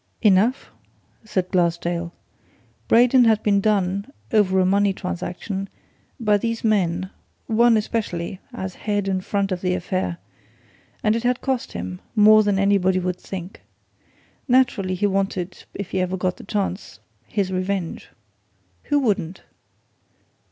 "Enough," 0.23 0.71
said 1.23 1.51
Glassdale. 1.51 2.11
"Braden 2.87 3.25
had 3.25 3.43
been 3.43 3.61
done 3.61 4.11
over 4.33 4.59
a 4.59 4.65
money 4.65 4.93
transaction 4.93 5.69
by 6.19 6.37
these 6.39 6.63
men 6.63 7.11
one 7.45 7.77
especially, 7.77 8.39
as 8.51 8.73
head 8.73 9.07
and 9.07 9.23
front 9.23 9.51
of 9.51 9.61
the 9.61 9.75
affair 9.75 10.17
and 11.03 11.15
it 11.15 11.21
had 11.21 11.39
cost 11.41 11.73
him 11.73 12.01
more 12.15 12.41
than 12.41 12.57
anybody 12.57 12.97
would 12.97 13.19
think! 13.19 13.61
Naturally, 14.47 14.95
he 14.95 15.05
wanted 15.05 15.65
if 15.75 15.91
he 15.91 16.01
ever 16.01 16.17
got 16.17 16.37
the 16.37 16.43
chance 16.45 16.99
his 17.27 17.51
revenge. 17.51 18.09
Who 18.85 18.97
wouldn't?" 18.97 19.43